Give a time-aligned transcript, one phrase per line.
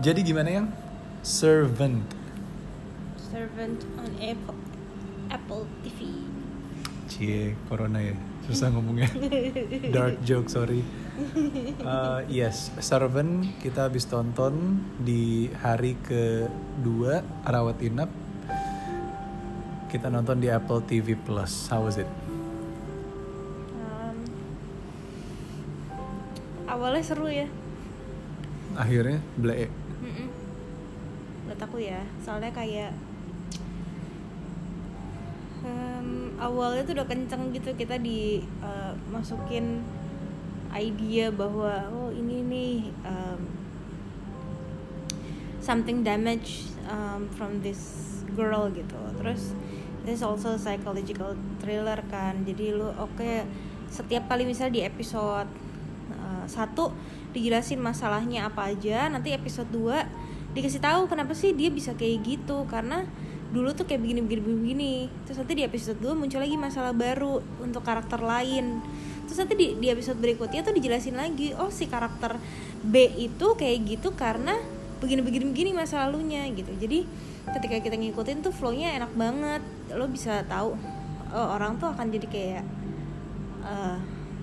[0.00, 0.66] Jadi gimana yang
[1.20, 2.00] servant?
[3.20, 4.56] Servant on Apple
[5.28, 6.24] Apple TV.
[7.04, 8.16] Cie, corona ya.
[8.48, 9.12] Susah ngomongnya.
[9.94, 10.80] Dark joke, sorry.
[11.84, 18.08] Uh, yes, Servant kita habis tonton di hari kedua rawat inap.
[19.92, 21.68] Kita nonton di Apple TV Plus.
[21.68, 22.08] How was it?
[23.84, 24.16] Um,
[26.72, 27.44] awalnya seru ya.
[28.80, 29.89] Akhirnya blek.
[31.70, 32.90] Aku ya, soalnya kayak
[35.62, 39.78] em, awalnya tuh udah kenceng gitu kita di eh, masukin
[40.74, 42.74] idea bahwa oh ini nih
[43.06, 43.38] em,
[45.62, 48.02] something damage um, from this
[48.34, 48.98] girl gitu.
[49.22, 49.54] Terus
[50.02, 52.42] this also psychological thriller kan.
[52.42, 53.46] Jadi lu oke
[53.86, 55.46] setiap kali misalnya di episode
[56.10, 56.90] uh, satu
[57.30, 62.66] dijelasin masalahnya apa aja, nanti episode 2 dikasih tahu kenapa sih dia bisa kayak gitu
[62.66, 63.06] karena
[63.50, 64.94] dulu tuh kayak begini begini begini.
[65.26, 68.78] Terus nanti di episode 2 muncul lagi masalah baru untuk karakter lain.
[69.26, 72.38] Terus nanti di, di episode berikutnya tuh dijelasin lagi, oh si karakter
[72.82, 74.58] B itu kayak gitu karena
[75.02, 76.70] begini-begini begini masa lalunya gitu.
[76.78, 77.06] Jadi
[77.50, 79.62] ketika kita ngikutin tuh flow-nya enak banget.
[79.94, 80.78] Lo bisa tahu
[81.34, 82.64] oh, orang tuh akan jadi kayak
[83.66, 83.98] eh,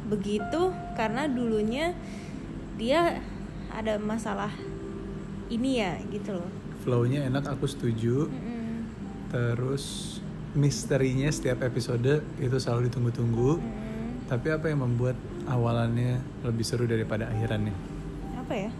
[0.07, 1.91] begitu karena dulunya
[2.79, 3.19] dia
[3.71, 4.51] ada masalah
[5.47, 6.49] ini ya gitu loh.
[6.83, 8.31] Flow-nya enak, aku setuju.
[8.31, 8.87] Mm-mm.
[9.31, 10.17] Terus
[10.55, 13.59] misterinya setiap episode itu selalu ditunggu-tunggu.
[13.59, 14.31] Mm.
[14.31, 15.15] Tapi apa yang membuat
[15.47, 17.97] awalannya lebih seru daripada akhirannya?
[18.47, 18.71] apa ya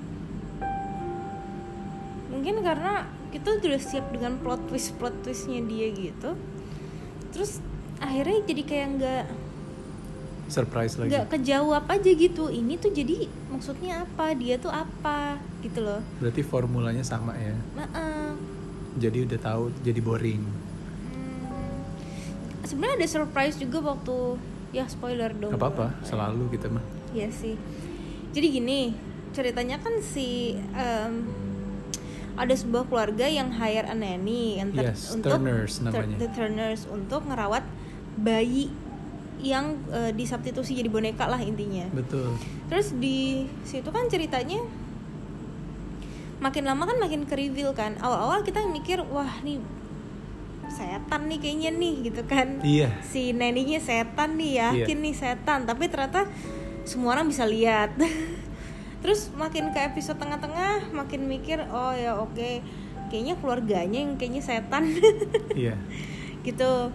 [2.31, 3.03] mungkin karena
[3.35, 6.39] kita udah siap dengan plot twist plot twistnya dia gitu
[7.35, 7.59] terus
[7.99, 9.23] akhirnya jadi kayak nggak
[10.47, 11.09] Surprise lagi.
[11.09, 13.17] nggak kejawab aja gitu ini tuh jadi
[13.47, 17.52] maksudnya apa dia tuh apa gitu loh Berarti formulanya sama ya.
[17.77, 18.31] eh,
[18.97, 20.41] Jadi udah tahu jadi boring.
[20.41, 21.80] hmm,
[22.63, 26.83] sebenarnya ada surprise juga waktu ya spoiler dong Gak apa-apa, selalu gitu mah.
[27.09, 27.55] Iya sih.
[28.30, 28.80] Jadi gini,
[29.30, 31.23] ceritanya kan si em,
[32.36, 36.15] ada sebuah keluarga yang hire a nanny yang ter- Yes, untuk Turners tur- namanya.
[36.17, 37.63] the Turners untuk ngerawat
[38.15, 38.69] bayi
[39.39, 41.86] yang eh, disubstitusi jadi boneka lah intinya.
[41.92, 42.36] Betul.
[42.67, 44.61] Terus di situ kan ceritanya
[46.37, 47.98] makin lama kan makin ke reveal kan.
[47.98, 49.58] Awal-awal kita mikir wah nih
[50.67, 52.92] setan nih kayaknya nih gitu kan Iya.
[53.02, 56.27] si neninya setan nih yakin nih setan tapi ternyata
[56.83, 57.95] semua orang bisa lihat
[59.02, 62.61] terus makin ke episode tengah-tengah makin mikir oh ya oke
[63.08, 64.92] kayaknya keluarganya yang kayaknya setan
[65.55, 65.80] Iya.
[66.43, 66.92] gitu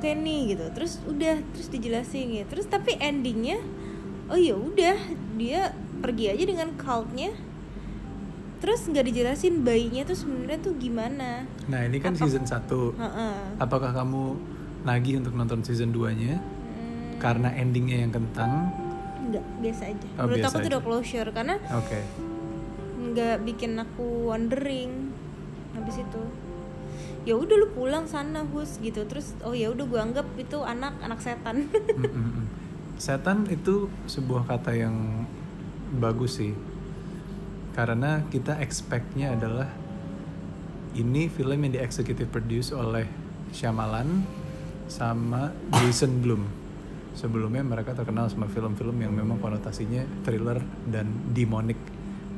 [0.00, 3.60] oke nih gitu terus udah terus dijelasin gitu terus tapi endingnya
[4.26, 4.96] oh ya udah
[5.36, 7.36] dia pergi aja dengan cultnya
[8.58, 12.92] terus nggak dijelasin bayinya tuh sebenarnya tuh gimana Nah, ini kan Apa- season 1.
[12.92, 13.36] Heeh.
[13.56, 14.34] Apakah kamu
[14.82, 16.34] nagih untuk nonton season 2-nya?
[16.34, 18.72] Hmm, Karena endingnya yang kentang?
[19.22, 22.00] nggak biasa aja Oh, menurut biasa aku tuh udah closure karena Oke.
[23.06, 25.14] nggak bikin aku wondering
[25.72, 26.22] habis itu
[27.30, 30.98] ya udah lu pulang sana hus gitu terus oh ya udah gue anggap itu anak
[30.98, 31.70] anak setan.
[33.00, 35.24] Setan itu sebuah kata yang
[35.96, 36.52] bagus sih.
[37.72, 39.70] Karena kita expect-nya adalah
[40.98, 43.06] ini film yang di executive produce oleh
[43.54, 44.26] Shyamalan
[44.90, 46.44] sama Jason Blum.
[47.14, 50.60] Sebelumnya mereka terkenal sama film-film yang memang konotasinya thriller
[50.90, 51.78] dan demonic.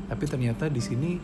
[0.07, 1.17] Tapi ternyata di sini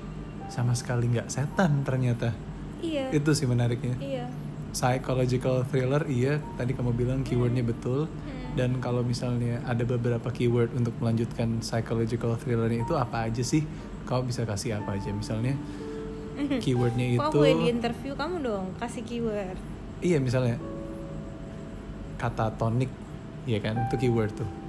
[0.48, 2.47] sama sekali nggak setan ternyata.
[2.82, 3.06] Iya.
[3.10, 3.94] Itu sih menariknya.
[3.98, 4.26] Iya.
[4.72, 6.38] Psychological thriller iya.
[6.56, 8.06] Tadi kamu bilang keywordnya betul.
[8.08, 8.56] Hmm.
[8.56, 13.62] dan kalau misalnya ada beberapa keyword untuk melanjutkan psychological thrillernya itu apa aja sih?
[14.08, 15.12] Kamu bisa kasih apa aja?
[15.14, 15.54] Misalnya
[16.64, 19.58] keywordnya itu gue di interview kamu dong kasih keyword.
[20.02, 20.56] Iya misalnya
[22.18, 22.90] kata tonik
[23.46, 23.86] ya kan?
[23.86, 24.67] Itu keyword tuh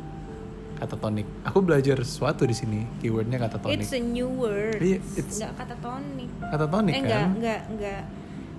[0.80, 4.80] kata tonik aku belajar sesuatu di sini keywordnya kata tonik it's a new word.
[4.80, 7.06] Iya, it's- nggak kata tonic kata tonik eh kan?
[7.06, 8.02] nggak nggak nggak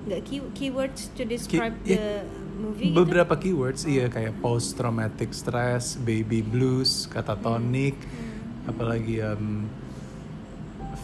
[0.00, 2.24] nggak key, keywords to describe Ki- the
[2.56, 2.96] movie gitu?
[2.98, 8.68] Beberapa keywords iya kayak post traumatic stress, baby blues, katatonic, Hmm.
[8.68, 9.64] apalagi um,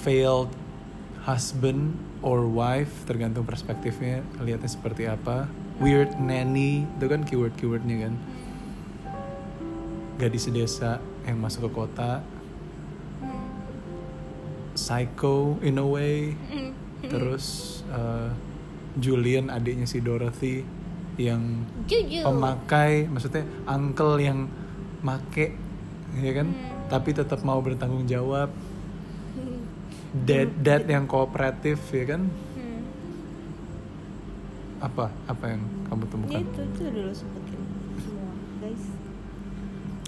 [0.00, 0.52] failed
[1.22, 5.48] husband or wife tergantung perspektifnya lihatnya seperti apa.
[5.76, 8.14] Weird nanny itu kan keyword-keywordnya kan.
[10.16, 12.24] Gadis desa yang masuk ke kota,
[14.74, 16.72] psycho in a way, Hmm.
[17.02, 18.32] terus uh,
[18.96, 20.64] Julian adiknya si Dorothy
[21.16, 22.24] yang jujur.
[22.24, 24.48] pemakai maksudnya uncle yang
[25.00, 25.52] make
[26.16, 26.48] ya kan?
[26.48, 26.88] Hmm.
[26.88, 28.48] tapi tetap mau bertanggung jawab.
[30.16, 32.24] Dad dad yang kooperatif ya kan?
[32.56, 32.80] Hmm.
[34.80, 35.12] apa?
[35.26, 36.40] Apa yang kamu temukan?
[36.40, 37.45] Itu itu semua guys.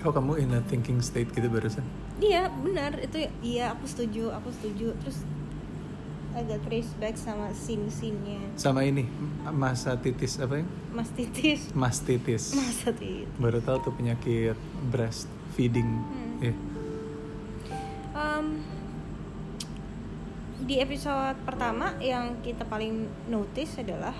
[0.00, 1.82] Oh kamu in a thinking state gitu barusan?
[2.18, 2.98] Iya benar.
[2.98, 4.94] Itu iya aku setuju aku setuju.
[5.00, 5.22] Terus
[6.28, 9.02] agak trace back sama scene scene-nya sama ini
[9.50, 11.74] masa titis apa yang Mas Titis.
[11.74, 13.26] Mastitis masa titis.
[13.42, 14.54] baru tahu tuh penyakit
[14.86, 15.88] breast feeding
[16.38, 16.38] Hmm.
[16.38, 16.54] ya
[18.14, 18.46] Em,
[20.60, 24.14] di episode pertama yang kita paling notice adalah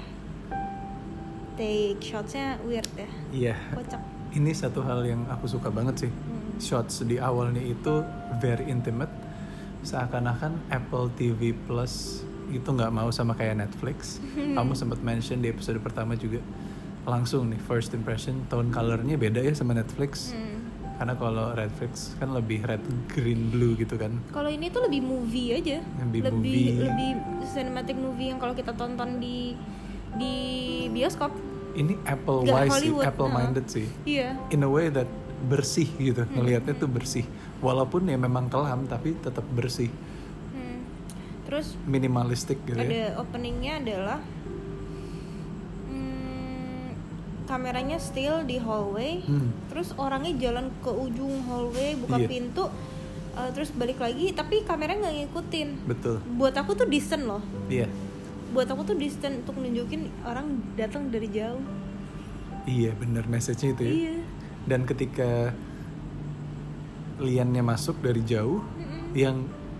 [1.55, 3.11] take shotsnya weird ya.
[3.31, 3.55] Iya.
[3.75, 4.03] Kocak
[4.37, 6.13] ini satu hal yang aku suka banget sih.
[6.13, 6.37] Hmm.
[6.59, 8.03] shots di awalnya itu
[8.43, 9.11] very intimate.
[9.87, 14.19] Seakan-akan Apple TV Plus itu nggak mau sama kayak Netflix.
[14.35, 16.43] Kamu sempat mention di episode pertama juga
[17.09, 20.35] langsung nih first impression tone colornya beda ya sama Netflix.
[20.35, 20.57] Hmm.
[20.99, 24.19] karena kalau Netflix kan lebih red green blue gitu kan.
[24.35, 25.79] Kalau ini tuh lebih movie aja.
[26.03, 26.75] Lebih lebih movie.
[26.75, 27.11] lebih
[27.55, 29.55] cinematic movie yang kalau kita tonton di
[30.19, 30.35] di
[30.91, 31.31] bioskop
[31.75, 33.35] ini Apple wise sih Hollywood, Apple nah.
[33.37, 35.09] minded sih iya in a way that
[35.41, 36.35] bersih gitu Hmm.
[36.35, 37.23] ngelihatnya tuh bersih
[37.59, 39.87] walaupun ya memang kelam tapi tetap bersih
[40.51, 40.83] Hmm.
[41.45, 44.19] terus minimalistik gitu ya ada openingnya adalah
[45.87, 46.87] hmm,
[47.47, 49.51] kameranya still di hallway Hmm.
[49.69, 52.29] terus orangnya jalan ke ujung hallway buka Iya.
[52.29, 52.65] pintu
[53.35, 57.87] uh, terus balik lagi tapi kameranya nggak ngikutin betul buat aku tuh distant loh iya
[58.49, 61.61] buat aku tuh distant untuk nunjukin orang datang dari jauh.
[62.65, 63.93] Iya bener message-nya itu ya.
[63.93, 64.15] Iya.
[64.65, 65.53] Dan ketika
[67.19, 69.13] liannya masuk dari jauh Mm-mm.
[69.13, 69.37] yang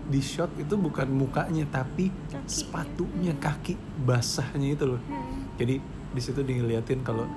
[0.09, 2.49] di shot itu bukan mukanya tapi Kaki.
[2.49, 5.01] sepatunya kaki basahnya itu loh.
[5.05, 5.45] Hmm.
[5.55, 5.77] jadi
[6.09, 7.29] di situ diliatin kalau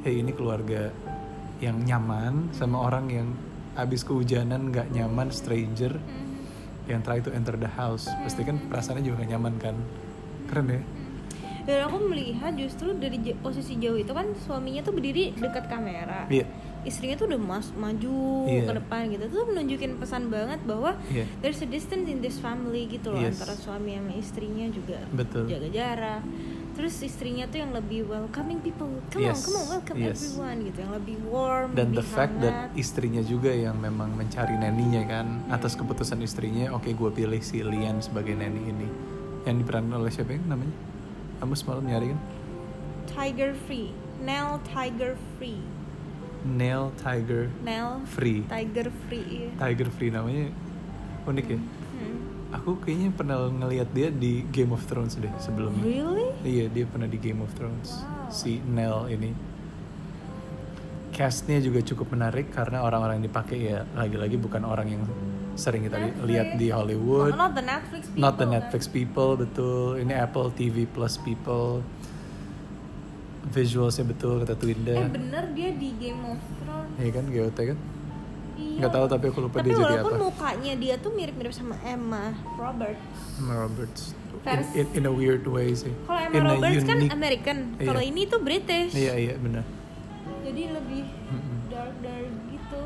[0.00, 0.88] hey ini keluarga
[1.60, 3.28] yang nyaman sama orang yang
[3.76, 6.40] abis kehujanan nggak nyaman stranger Hmm.
[6.88, 8.08] yang try to enter the house.
[8.24, 9.76] Pasti kan perasaannya juga gak nyaman kan
[10.48, 10.82] keren ya
[11.62, 16.48] dan aku melihat justru dari posisi jauh itu kan suaminya tuh berdiri dekat kamera iya
[16.80, 18.64] istrinya tuh udah mas maju Iya.
[18.64, 22.88] ke depan gitu tuh menunjukin pesan banget bahwa iya there's a distance in this family
[22.88, 23.36] gitu loh Yes.
[23.36, 25.44] antara suami sama istrinya juga Betul.
[25.44, 26.22] jaga jarak
[26.72, 29.36] terus istrinya tuh yang lebih welcoming people come Yes.
[29.36, 30.16] on come on welcome Yes.
[30.24, 32.80] everyone gitu yang lebih warm dan lebih the fact that hangat.
[32.80, 38.00] istrinya juga yang memang mencari neninya kan atas keputusan istrinya oke gue pilih si Lian
[38.00, 38.88] sebagai neni ini
[39.46, 40.74] yang diperankan oleh siapa yang namanya?
[41.38, 42.20] Kamu semalam nyari kan?
[43.06, 43.94] Tiger Free.
[44.18, 45.78] Nell Tiger Free.
[46.46, 48.46] Neil Tiger Nell Free.
[48.46, 49.50] Tiger Free iya.
[49.58, 50.54] Tiger Free namanya
[51.26, 51.58] unik ya?
[51.58, 52.18] Hmm.
[52.54, 55.82] aku kayaknya pernah ngelihat dia di Game of Thrones deh sebelumnya.
[55.82, 56.28] Really?
[56.46, 58.00] iya dia pernah di Game of Thrones.
[58.00, 58.30] Wow.
[58.30, 59.34] si Nell ini.
[61.12, 65.02] Castnya juga cukup menarik karena orang-orang yang dipakai ya lagi-lagi bukan orang yang
[65.58, 66.24] sering kita li- Netflix.
[66.24, 68.54] lihat di Hollywood Not, not the Netflix people not the kan?
[68.54, 71.82] Netflix people betul ini Apple TV Plus people
[73.48, 77.78] visualsnya betul kata Eh Twinda bener dia di Game of Thrones Iya kan GOT kan
[78.58, 78.74] Iya.
[78.76, 81.78] nggak tahu tapi aku lupa Tapi dia jadi walaupun apa mukanya dia tuh mirip-mirip sama
[81.80, 83.06] Emma Roberts.
[83.36, 86.82] Emma Roberts in, Vers- in, in a weird way sih Kalau Emma in a Roberts
[86.82, 87.86] kan unique- American, Iya.
[87.86, 88.92] kalau ini tuh British.
[88.94, 89.62] iya iya benar
[90.40, 91.02] Jadi lebih
[91.68, 92.80] dark dark gitu.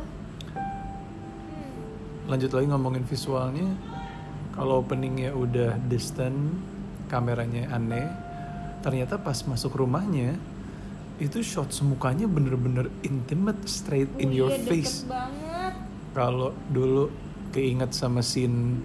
[2.25, 3.69] Lanjut lagi ngomongin visualnya.
[4.53, 6.37] Kalau openingnya udah distant
[7.09, 8.09] kameranya aneh
[8.81, 10.35] ternyata pas masuk rumahnya
[11.17, 14.97] itu shot semukanya bener-bener intimate straight in Oh your iya, deket face.
[16.11, 17.13] kalau dulu
[17.49, 18.81] keinget sama scene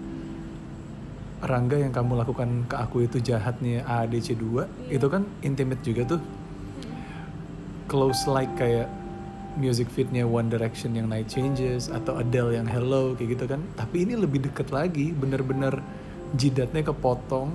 [1.38, 4.98] Rangga yang kamu lakukan ke aku itu jahatnya AADC 2 Iya.
[4.98, 6.20] itu kan intimate juga tuh.
[7.86, 8.90] Close like kayak
[9.58, 13.60] music fitnya One Direction yang Night Changes atau Adele yang Hello kayak gitu kan.
[13.74, 15.82] Tapi ini lebih deket lagi bener-bener
[16.38, 17.50] jidatnya kepotong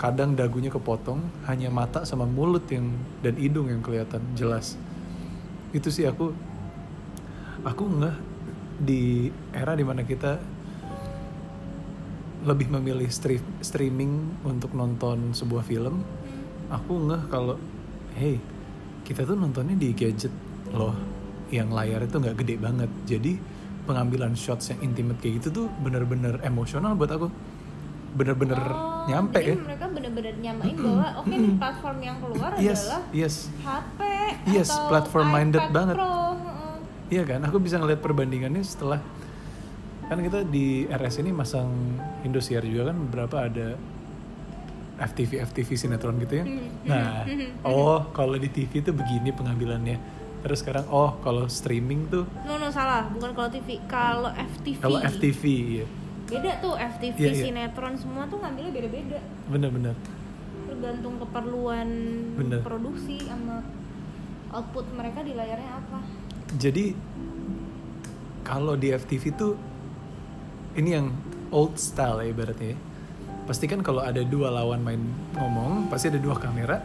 [0.00, 2.88] kadang dagunya kepotong hanya mata sama mulut yang
[3.20, 4.80] dan hidung yang kelihatan jelas.
[5.76, 6.32] Itu sih aku
[7.66, 8.16] aku nggak
[8.80, 10.40] di era di mana kita
[12.40, 16.00] lebih memilih stream, streaming untuk nonton sebuah film.
[16.72, 17.60] Aku nggak kalau
[18.16, 18.40] hey
[19.04, 20.32] kita tuh nontonnya di gadget
[20.72, 21.19] loh
[21.50, 23.32] yang layar itu nggak gede banget jadi
[23.84, 27.26] pengambilan shots yang intimate kayak gitu tuh bener-bener emosional buat aku
[28.10, 32.80] bener-bener Oh, nyampe jadi ya mereka bener-bener nyamain bahwa oke nih platform yang keluar yes
[32.84, 34.00] adalah yes HP
[34.50, 35.96] Yes, atau platform minded iPad banget.
[35.98, 36.08] Pro.
[36.08, 36.74] Heeh.
[37.10, 39.00] Iya kan, aku bisa ngeliat perbandingannya setelah
[40.06, 41.70] kan kita di RS ini masang
[42.26, 43.78] Indosiar juga kan beberapa ada
[45.00, 46.44] FTV FTV sinetron gitu ya.
[46.86, 47.24] Nah,
[47.64, 49.96] oh kalau di TV tuh begini pengambilannya.
[50.40, 54.80] Terus sekarang oh kalau streaming tuh No no salah, bukan kalau TV, kalau FTV.
[54.80, 55.42] kalau FTV
[55.76, 55.86] ya.
[56.26, 57.44] beda tuh FTV Iya, iya.
[57.44, 59.98] sinetron semua tuh ngambilnya beda-beda bener-bener
[60.64, 61.88] tergantung keperluan
[62.38, 62.62] Bener.
[62.62, 63.66] produksi sama
[64.48, 65.98] output mereka di layarnya apa
[66.54, 66.94] jadi
[68.40, 69.58] kalau di FTV tuh
[70.72, 71.10] ini yang
[71.50, 72.78] old style ya ibaratnya ya.
[73.42, 75.02] pasti kan kalau ada dua lawan main
[75.34, 76.78] ngomong pasti ada dua kamera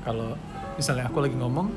[0.00, 0.32] kalau
[0.74, 1.68] misalnya aku lagi ngomong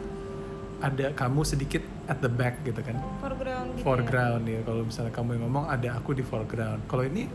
[0.78, 2.98] ada kamu sedikit at the back gitu kan?
[3.22, 3.86] Foreground gitu ya.
[3.86, 4.60] foreground ya.
[4.62, 6.82] Kalau misalnya kamu yang ngomong ada aku di foreground.
[6.86, 7.26] Kalau ini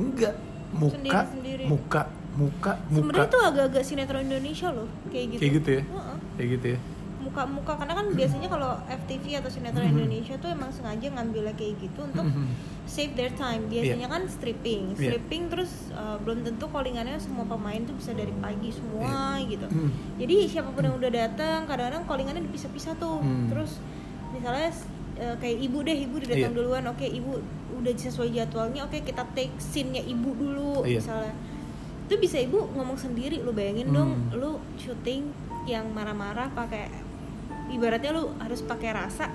[0.00, 0.34] enggak.
[0.72, 1.64] Muka Sendiri-sendiri.
[1.68, 2.02] muka
[2.32, 3.04] muka muka.
[3.12, 5.40] Sebenarnya tuh agak-agak sinetron Indonesia loh kayak gitu.
[5.44, 5.82] Kayak gitu ya?
[5.84, 6.16] Heeh.
[6.32, 6.78] kayak gitu ya
[7.32, 9.96] muka-muka karena kan biasanya kalau FTV atau sinetron Mhm.
[9.96, 12.44] Indonesia tuh emang sengaja ngambilnya kayak gitu untuk Mhm.
[12.84, 15.16] save their time biasanya kan stripping Iya.
[15.16, 20.20] stripping terus uh, belum tentu callingannya semua pemain tuh bisa dari pagi semua gitu Mhm.
[20.20, 23.48] jadi siapa pun yang udah datang kadang-kadang callingannya dipisah-pisah tuh Hmm.
[23.48, 23.80] terus
[24.30, 24.68] misalnya
[25.18, 26.58] uh, kayak ibu deh ibu udah datang Iya.
[26.60, 27.40] duluan oke ibu
[27.72, 31.00] udah sesuai jadwalnya oke kita take scene-nya ibu dulu Iya.
[31.00, 31.32] misalnya
[32.02, 34.36] itu bisa ibu ngomong sendiri lu bayangin dong Hmm.
[34.36, 35.32] lu syuting
[35.64, 36.90] yang marah-marah pakai
[37.70, 39.30] ibaratnya lu harus pakai rasa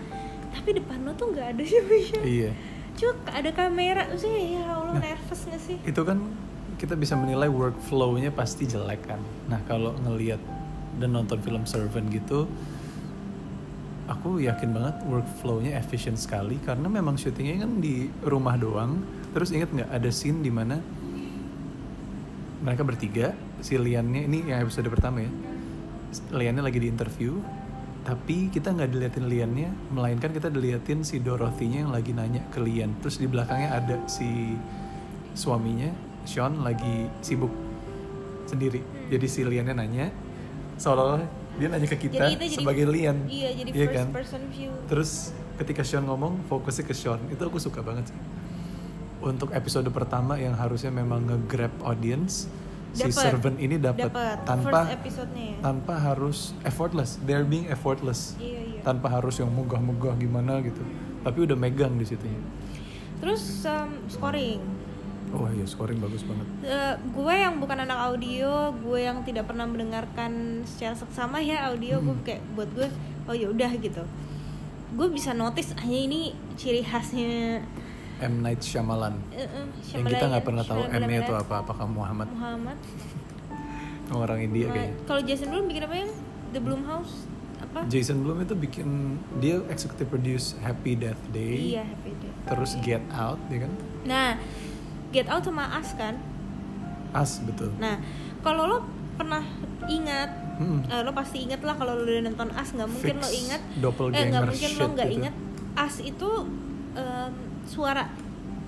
[0.54, 2.52] tapi depan lu tuh nggak ada siapa-siapa iya
[2.98, 5.04] cuma ada kamera maksudnya ya Allah Nah.
[5.06, 6.18] nervous gak sih itu kan
[6.78, 9.18] kita bisa menilai workflow-nya pasti jelek kan.
[9.50, 10.38] Nah kalau ngelihat
[11.02, 12.46] dan nonton film Servant gitu,
[14.06, 19.02] aku yakin banget workflow-nya efisien sekali karena memang syutingnya kan di rumah doang.
[19.34, 20.78] Terus inget nggak ada scene di mana
[22.62, 25.32] mereka bertiga, si Liannya ini yang episode pertama ya,
[26.34, 27.42] Liannya lagi di interview,
[28.08, 32.96] tapi kita nggak diliatin Liannya, melainkan kita diliatin si Dorothy-nya yang lagi nanya ke Lian.
[33.04, 34.56] Terus di belakangnya ada si
[35.36, 35.92] suaminya,
[36.24, 37.52] Sean lagi sibuk
[38.48, 38.80] sendiri.
[39.12, 40.08] Jadi si Liannya nanya,
[40.80, 41.28] seolah-olah
[41.60, 43.18] dia nanya ke kita Jadi kita jadi- sebagai Lian.
[43.28, 44.08] iya jadi Iya first kan?
[44.16, 45.12] person view Terus
[45.60, 47.20] ketika Sean ngomong, fokusnya ke Sean.
[47.28, 48.18] Itu aku suka banget sih.
[49.20, 52.48] Untuk episode pertama yang harusnya memang nge-grab audience,
[52.92, 53.24] si Dapet.
[53.24, 54.10] servant ini dapat
[54.42, 54.88] tanpa
[55.60, 57.20] tanpa harus effortless.
[57.22, 58.34] They're being effortless.
[58.38, 60.80] iya iya Tanpa harus yang megah-megah gimana gitu.
[61.22, 62.24] Tapi udah megang di situ.
[63.18, 64.62] terus um, scoring
[65.28, 66.48] Wah iya scoring bagus banget.
[66.64, 72.00] Eh, gue yang bukan anak audio, gue yang tidak pernah mendengarkan secara seksama ya audio,
[72.00, 72.24] gue Hmm.
[72.24, 72.88] kayak buat gue
[73.26, 74.08] oh ya udah gitu.
[74.96, 76.22] Gue bisa notice hanya ini
[76.56, 77.60] ciri khasnya
[78.20, 79.16] M Night Shyamalan.
[79.30, 81.56] eh, eh, yang kita nggak pernah tahu Shyamalan- M-nya itu apa.
[81.60, 82.28] Apakah Muhammad?
[82.28, 82.78] Muhammad.
[84.10, 84.96] Orang India Nah, kayaknya.
[85.04, 86.12] Kalau Jason Blum bikin apa yang
[86.48, 87.14] The Bloom House
[87.58, 87.80] apa?
[87.86, 88.88] Jason Blum itu bikin
[89.38, 91.76] dia executive produce Happy Death Day.
[91.76, 92.32] Iya Happy Day.
[92.46, 93.72] Terus Get Out, ya kan?
[94.04, 94.30] Nah,
[95.10, 96.16] Get Out sama Us kan.
[97.10, 97.76] As betul.
[97.78, 98.00] Nah,
[98.40, 98.78] kalau lo
[99.14, 99.44] pernah
[99.86, 100.82] ingat Hmm.
[100.84, 103.62] Eh, lo pasti inget lah kalau lo udah nonton As nggak mungkin lo Fix inget
[103.78, 105.18] doppelganger eh nggak mungkin lo nggak gitu.
[105.22, 105.34] inget
[105.76, 106.30] As itu
[106.96, 107.34] em,
[107.68, 108.08] suara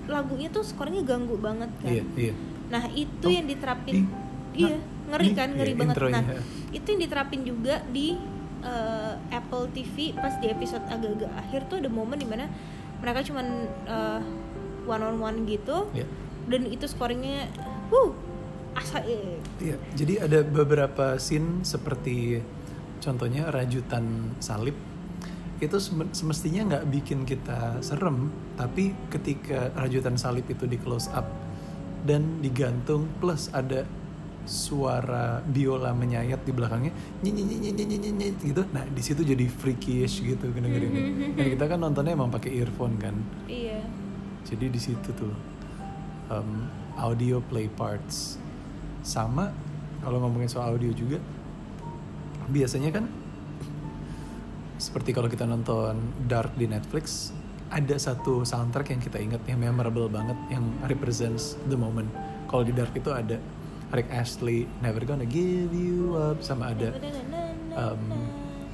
[0.06, 2.32] lagunya tuh skornya ganggu banget kan Iya, iya.
[2.68, 4.06] nah itu Oh, yang diterapin
[4.52, 6.14] iya nah, ngeri ih, kan ngeri iya, banget intronya.
[6.14, 6.24] nah
[6.70, 8.06] itu yang diterapin juga di
[8.60, 12.46] eh, Apple TV pas di episode agak-agak akhir tuh ada momen di mana
[12.98, 13.46] mereka cuman
[14.84, 16.06] one on one gitu Iya.
[16.46, 17.46] dan itu scoringnya
[17.88, 18.12] wuh
[18.72, 22.38] asa eh, Iya, jadi ada beberapa scene seperti
[22.98, 24.04] contohnya rajutan
[24.38, 24.74] salib
[25.60, 31.28] itu sem- semestinya nggak bikin kita serem, tapi ketika rajutan salib itu di close up
[32.08, 33.84] dan digantung plus ada
[34.48, 40.92] suara biola menyayat di belakangnya nyet, gitu nah di situ jadi freakish gitu dengerin.
[41.38, 43.14] Dan kita kan nontonnya emang pakai earphone kan.
[43.46, 43.84] Iya.
[44.48, 45.30] Jadi di situ tuh
[46.32, 48.40] um, audio play parts.
[49.04, 49.52] Sama
[50.00, 51.20] kalau ngomongin soal audio juga
[52.50, 53.04] biasanya kan
[54.80, 57.36] seperti kalau kita nonton Dark di Netflix
[57.70, 62.08] ada satu soundtrack yang kita ingat yang memorable banget yang represents the moment.
[62.50, 63.38] Kalau di Dark itu ada
[63.94, 66.96] Rick Astley Never Gonna Give You Up sama ada
[67.76, 68.02] um,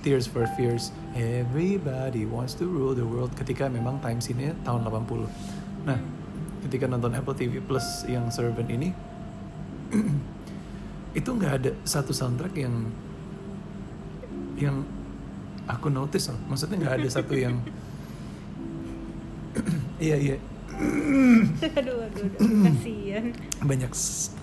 [0.00, 0.94] Tears for Fears.
[1.12, 5.98] Everybody Wants to Rule the World ketika memang time scene-nya tahun 80 nah
[6.66, 8.90] ketika nonton Apple TV Plus yang Servant ini
[11.18, 12.74] itu nggak ada satu soundtrack yang
[14.56, 14.76] yang
[15.66, 16.38] aku notice loh.
[16.46, 17.58] Maksudnya nggak ada satu yang
[20.02, 20.36] iya iya.
[20.76, 22.48] Aduh aduh aduh.
[22.68, 23.24] Kasihan.
[23.64, 23.92] Banyak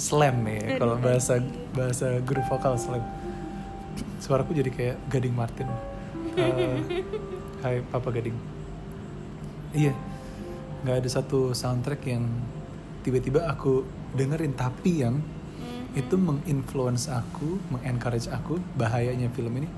[0.02, 1.40] slam ya kalau bahasa
[1.72, 3.04] bahasa grup vokal slam.
[4.18, 5.70] Suaraku jadi kayak Gading Martin.
[6.34, 6.82] Eh,
[7.62, 8.36] Hai Papa Gading.
[9.74, 9.94] Iya
[10.84, 12.28] nggak ada satu soundtrack yang
[13.04, 15.96] tiba-tiba aku dengerin tapi yang Mhm.
[15.96, 19.70] itu menginfluence aku, mengencourage aku bahayanya film ini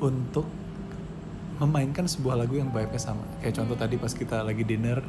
[0.00, 0.48] untuk
[1.60, 3.24] memainkan sebuah lagu yang vibe-nya sama.
[3.44, 5.02] Kayak contoh tadi pas kita lagi dinner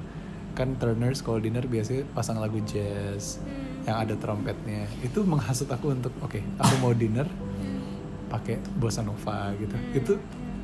[0.53, 3.89] kan Turners kalau dinner biasanya pasang lagu jazz Hmm.
[3.89, 7.81] yang ada trompetnya itu menghasut aku untuk oke aku mau dinner Hmm.
[8.29, 9.97] pakai bossa nova gitu Hmm.
[9.97, 10.13] itu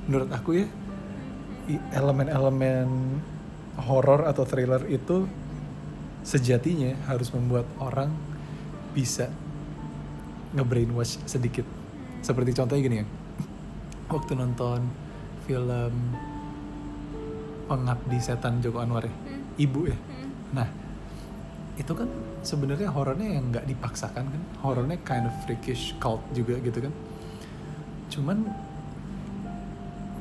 [0.05, 0.69] menurut aku ya
[1.89, 3.17] elemen-elemen
[3.81, 5.25] horor atau thriller itu
[6.21, 8.13] sejatinya harus membuat orang
[8.93, 9.29] bisa
[10.53, 11.65] nge-brainwash sedikit
[12.21, 13.05] seperti contohnya gini ya
[14.09, 14.85] waktu nonton
[15.49, 15.93] film
[17.65, 19.41] Pengabdi Setan Joko Anwar ya Hmm.
[19.57, 20.29] ibu ya Hmm.
[20.53, 20.67] nah
[21.75, 22.05] itu kan
[22.41, 26.93] sebenarnya horornya yang nggak dipaksakan kan horornya kind of freakish cult juga gitu kan
[28.09, 28.37] cuman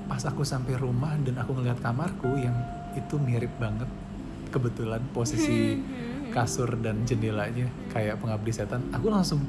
[0.07, 2.57] pas aku sampai rumah dan aku ngeliat kamarku yang
[2.95, 3.89] itu mirip banget
[4.49, 6.31] kebetulan posisi Hmm.
[6.31, 9.41] kasur dan jendelanya kayak pengabdi setan aku langsung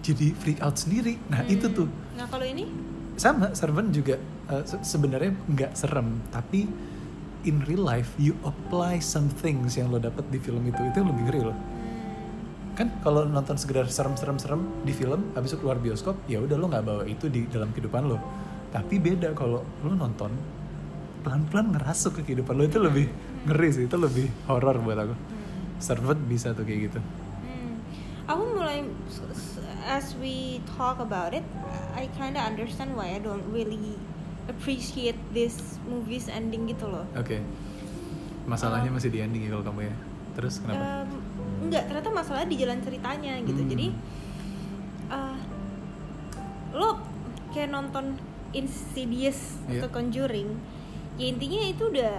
[0.00, 1.50] jadi freak out sendiri nah Hmm.
[1.50, 2.64] itu tuh Nah kalau ini
[3.14, 4.16] sama servant juga
[4.50, 6.66] uh, se- sebenarnya nggak serem tapi
[7.46, 11.08] in real life you apply some things yang lo dapet di film itu itu yang
[11.14, 11.56] lebih ngeri loh.
[11.56, 16.66] Hmm, kan kalau nonton sekedar serem-serem-serem di film habis itu keluar bioskop ya udah lo
[16.66, 18.18] nggak bawa itu di dalam kehidupan lo.
[18.74, 20.34] Tapi beda kalau lo nonton
[21.22, 22.66] pelan-pelan ngerasuk ke kehidupan lo.
[22.66, 23.06] Itu lebih
[23.46, 25.14] ngeri sih itu lebih horor buat aku.
[25.14, 26.98] Hmm, servant bisa tuh kayak gitu.
[26.98, 27.78] Hmm.
[28.26, 28.82] Aku mulai
[29.86, 31.46] as we talk about it,
[31.94, 33.94] I kinda understand why I don't really
[34.46, 37.04] appreciate this movie's ending gitu loh.
[37.12, 37.38] oke
[38.44, 39.94] masalahnya masih di ending ya kalau kamu ya
[40.32, 41.10] terus kenapa Em,
[41.62, 43.70] enggak ternyata masalah di jalan ceritanya gitu Hmm.
[43.70, 43.86] jadi
[45.08, 45.36] eh,
[46.72, 47.00] lo
[47.50, 48.14] kayak nonton
[48.52, 49.82] Insidious Iya.
[49.82, 50.48] atau Conjuring
[51.16, 52.16] ya intinya itu udah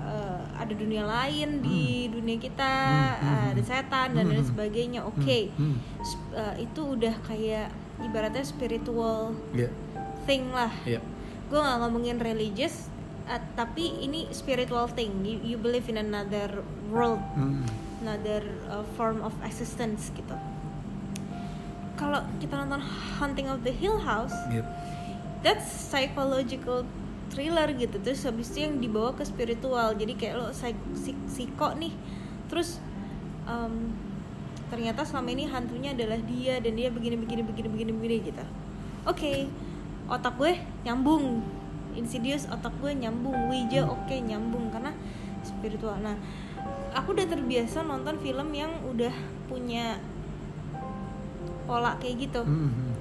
[0.00, 2.72] eh, ada dunia lain di dunia kita
[3.14, 3.68] Hmm, hmm, ada hmm.
[3.68, 4.50] setan dan lain Hmm, hmm.
[4.50, 5.76] sebagainya oke Hmm, hmm.
[6.32, 7.68] Eh, itu udah kayak
[8.00, 9.68] ibaratnya spiritual Iya,
[10.24, 10.98] thing lah iya.
[11.50, 12.86] Gue nggak ngomongin religious
[13.26, 15.26] uh, tapi ini spiritual thing.
[15.26, 17.66] You, you believe in another world Hmm.
[18.00, 20.32] another uh, form of existence gitu.
[21.98, 22.80] Kalau kita nonton
[23.20, 24.64] Haunting of the Hill House Iya.
[25.44, 26.88] that's psychological
[27.28, 28.00] thriller gitu.
[28.00, 29.92] Terus habis itu yang dibawa ke spiritual.
[29.94, 30.48] Jadi kayak lo
[31.28, 31.92] psiko nih.
[32.48, 32.80] Terus
[33.44, 33.92] um,
[34.72, 38.44] ternyata selama ini hantunya adalah dia dan dia begini begini begini begini begini gitu.
[39.04, 39.50] Oke
[40.10, 41.40] otak gue nyambung
[41.90, 44.90] Insidious otak gue nyambung Ouija oke nyambung karena
[45.40, 46.14] spiritual nah
[46.92, 49.10] aku udah terbiasa nonton film yang udah
[49.46, 49.98] punya
[51.64, 52.94] pola kayak gitu Hmm, hmm.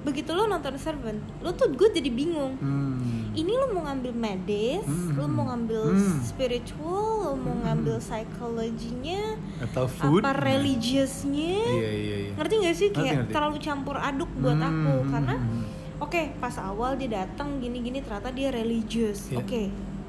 [0.00, 3.30] begitu lo nonton Servant lo tuh gue jadi bingung Hmm.
[3.30, 5.12] ini lo mau ngambil medis Hmm.
[5.14, 6.20] lo mau ngambil Hmm.
[6.20, 7.62] spiritual lo mau Hmm.
[7.62, 13.32] ngambil psikologinya atau food apa religiousnya iya iya iya ngerti gak sih Ngerti, kayak ngerti.
[13.32, 15.62] terlalu campur aduk buat Hmm, aku hmm, karena hmm.
[16.10, 19.38] Oke pas awal dia datang gini-gini ternyata dia religious Iya.
[19.38, 19.62] oke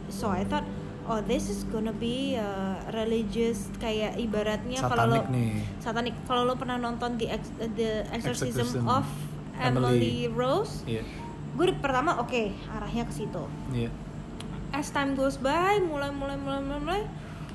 [0.09, 0.65] so I thought
[1.05, 5.51] oh this is gonna be uh, religious kayak ibaratnya kalau lo satanik nih.
[5.77, 6.13] satanik.
[6.25, 8.85] Kalau lo pernah nonton the Ex- the exorcism, Exorcism.
[8.85, 9.05] of
[9.57, 10.15] Emily, Emily.
[10.29, 10.81] Rose?
[10.85, 11.05] Iya.
[11.53, 13.43] Gue pertama oke arahnya ke situ.
[13.69, 13.89] Iya.
[14.71, 17.01] As time goes by mulai mulai mulai mulai, mulai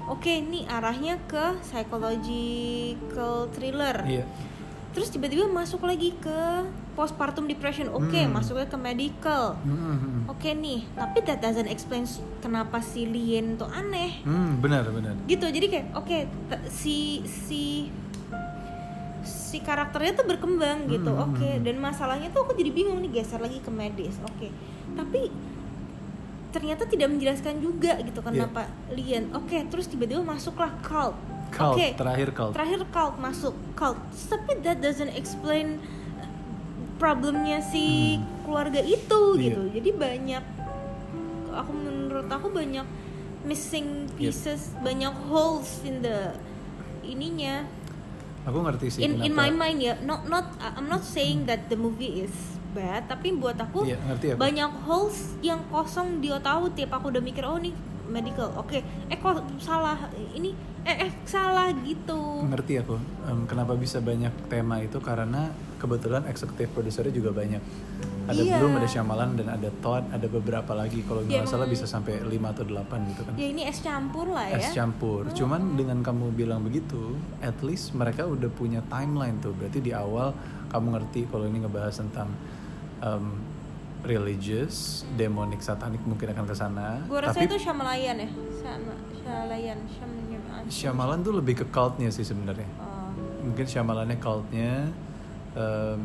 [0.06, 3.96] oke ini arahnya ke psychological thriller.
[4.06, 4.26] Iya
[4.96, 6.40] terus tiba-tiba masuk lagi ke
[6.96, 7.92] postpartum depression.
[7.92, 8.32] Oke Hmm.
[8.32, 9.52] masuknya ke medical.
[9.60, 12.08] Hmm, oke nih tapi that doesn't explain
[12.40, 14.24] kenapa si Lien tuh aneh.
[14.24, 15.12] Hmm, benar benar.
[15.28, 17.92] Gitu jadi kayak oke t- si si
[19.20, 21.12] si karakternya tuh berkembang gitu.
[21.12, 21.64] Hmm, oke hmm, hmm.
[21.68, 24.16] dan masalahnya tuh aku jadi bingung nih geser lagi ke medis.
[24.24, 24.48] Oke
[24.96, 25.28] tapi
[26.48, 28.26] ternyata tidak menjelaskan juga gitu Iya.
[28.32, 31.12] kenapa Lian oke terus tiba-tiba masuklah cult
[31.48, 35.78] cult oke terakhir cult terakhir cult masuk cult tapi that doesn't explain
[36.96, 39.36] problemnya si keluarga itu Hmm.
[39.36, 39.44] Iya.
[39.44, 40.44] gitu jadi banyak
[41.52, 42.86] aku menurut aku banyak
[43.42, 44.16] missing Yep.
[44.18, 46.32] pieces banyak holes in the
[47.02, 47.68] ininya
[48.42, 51.76] aku ngerti sih in in my mind ya not not I'm not saying that the
[51.76, 52.32] movie is
[52.70, 54.38] bad tapi buat aku Iya, ngerti aku.
[54.38, 57.72] banyak holes yang kosong di otak aku tiap aku udah mikir oh nih
[58.08, 58.48] medical.
[58.54, 59.96] Oke eh kok salah?
[60.32, 60.50] Ini
[60.82, 62.44] eh eh salah gitu.
[62.44, 62.94] Ngerti aku
[63.26, 64.98] Em, kenapa bisa banyak tema itu?
[64.98, 67.58] Karena kebetulan eksekutif produsernya juga banyak.
[68.26, 68.58] Ada Iya.
[68.58, 71.02] belum ada Shyamalan dan ada Todd ada beberapa lagi.
[71.02, 73.34] Kalau Ya, nggak salah emang- bisa sampai 5 atau 8 gitu kan.
[73.34, 74.58] Ya ini es campur lah ya.
[74.58, 75.26] Es campur.
[75.30, 79.52] Cuman dengan kamu bilang begitu at least mereka udah punya timeline tuh.
[79.52, 80.34] Berarti di awal
[80.68, 82.30] kamu ngerti kalau ini ngebahas tentang
[82.98, 83.26] em,
[84.06, 84.74] religious
[85.12, 90.64] demonic satanik mungkin akan ke sana gue rasa tapi itu Shyamalan ya sama Shyamalan Shyamalan
[90.68, 93.10] Shyamalan tuh lebih ke cultnya sih sebenarnya Oh.
[93.44, 94.86] mungkin Shyamalannya cultnya
[95.52, 96.02] em,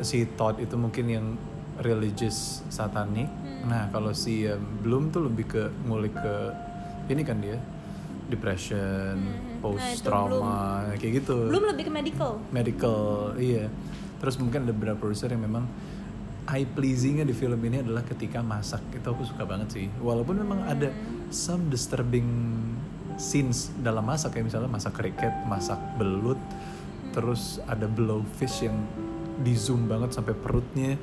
[0.00, 1.26] si Todd itu mungkin yang
[1.78, 3.66] religious satanik Hmm.
[3.66, 6.34] nah kalau si em, Bloom tuh lebih ke ngulik ke
[7.06, 7.58] ini kan dia
[8.24, 9.60] depression, Mhm.
[9.60, 10.56] post Nah, itu trauma
[10.96, 11.36] kayak gitu.
[11.44, 13.02] belum lebih ke medical medical
[13.36, 13.68] iya
[14.16, 15.68] terus mungkin ada beberapa produser yang memang
[16.44, 18.84] eye pleasingnya di film ini adalah ketika masak.
[18.92, 19.86] Itu aku suka banget sih.
[20.00, 20.92] Walaupun memang ada
[21.32, 22.28] some disturbing
[23.16, 26.36] scenes dalam masak kayak misalnya masak kriket masak belut
[27.14, 28.74] terus ada blowfish yang
[29.38, 30.98] di zoom banget sampai perutnya.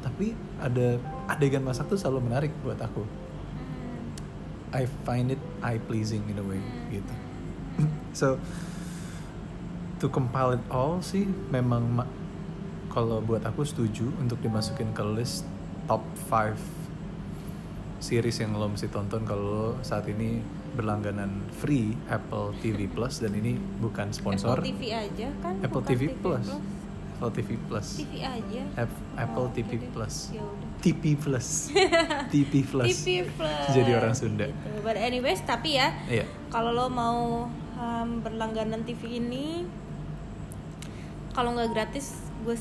[0.00, 0.96] Tapi ada
[1.28, 3.04] adegan masak tuh selalu menarik buat aku.
[4.70, 7.14] I find it eye pleasing in a way gitu.
[8.10, 8.42] So
[10.00, 12.19] to compile it all sih memang ma-
[12.90, 15.46] kalau buat aku setuju untuk dimasukin ke list
[15.86, 16.58] top 5
[18.00, 20.40] series yang lo mesti tonton kalau saat ini
[20.72, 25.90] berlangganan free Apple TV Plus dan ini bukan sponsor Apple TV aja kan Apple bukan
[25.90, 26.46] TV, Plus.
[27.12, 29.90] Apple TV Plus TV aja Ap- Apple Oh, TV deh.
[29.90, 30.46] Plus Ya.
[30.80, 31.48] TP Plus
[32.32, 34.80] TP Plus TV Plus jadi orang Sunda gitu.
[34.80, 37.44] but anyways tapi ya iya kalau lo mau
[37.76, 39.68] um, berlangganan TV ini
[41.30, 42.56] kalau nggak gratis gue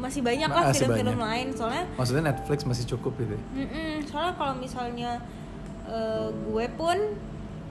[0.00, 3.42] masih banyak lah film-film lain soalnya maksudnya Netflix masih cukup gitu ya?
[3.64, 5.20] mm-mm, soalnya kalau misalnya
[5.84, 6.98] eh, gue pun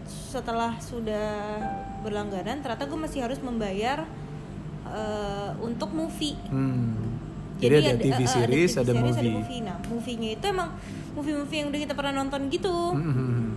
[0.05, 1.57] setelah sudah
[2.01, 4.05] berlangganan ternyata gue masih harus membayar
[4.85, 7.19] eh, untuk movie Hmm.
[7.59, 9.19] Jadi, ada, TV eh, series, ada, TV series, movie.
[9.19, 9.59] ada movie.
[9.67, 10.69] Nah, movie-nya itu emang
[11.11, 12.95] movie-movie yang udah kita pernah nonton gitu.
[12.95, 13.48] Hmm.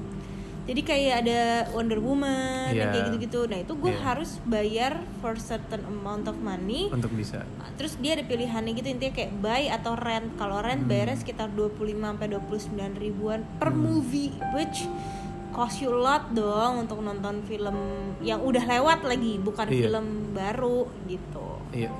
[0.63, 1.41] Jadi kayak ada
[1.75, 2.95] Wonder Woman Iya.
[2.95, 3.51] kayak gitu-gitu.
[3.51, 4.01] Nah, itu gue Iya.
[4.01, 6.87] harus bayar for certain amount of money.
[6.87, 7.43] Untuk bisa.
[7.75, 10.39] Terus dia ada pilihannya gitu intinya kayak buy atau rent.
[10.39, 10.91] Kalau rent Hmm.
[10.91, 13.83] bayarnya sekitar 25 sampai 29 ribuan per Hmm.
[13.83, 14.87] movie which
[15.51, 17.77] cost you a lot dong untuk nonton film
[18.21, 19.83] yang udah lewat lagi, bukan Iya.
[19.85, 21.59] film baru gitu.
[21.75, 21.91] Iya.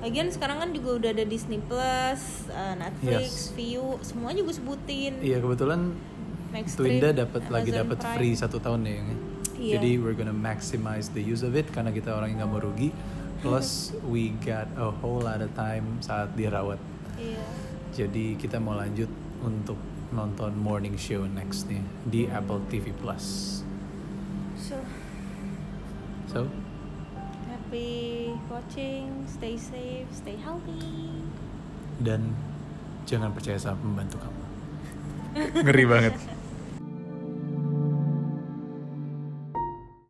[0.00, 3.52] Lagian sekarang kan juga udah ada Disney Plus, uh, Netflix, Yes.
[3.52, 5.16] View, semua juga sebutin.
[5.18, 5.96] Iya kebetulan
[6.54, 8.94] Max Twinda dapat lagi dapat free satu tahun nih.
[8.94, 9.08] Yang.
[9.54, 9.72] Iya.
[9.78, 12.94] Jadi we're gonna maximize the use of it karena kita orang yang nggak mau rugi.
[13.42, 16.78] Plus we got a whole lot of time saat dirawat.
[17.18, 17.42] Iya.
[17.90, 19.10] Jadi kita mau lanjut
[19.42, 19.78] untuk
[20.14, 23.58] nonton morning show next nih di Apple TV Plus.
[24.54, 24.78] So
[26.30, 26.46] So
[27.46, 30.82] happy watching, stay safe, stay healthy.
[32.02, 32.34] dan
[33.06, 34.42] jangan percaya sama pembantu kamu.
[35.62, 36.14] Ngeri banget.